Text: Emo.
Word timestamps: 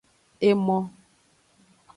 Emo. 0.47 0.79